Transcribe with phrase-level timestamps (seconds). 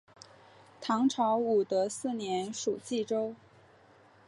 [0.81, 3.35] 唐朝武德四年属济州。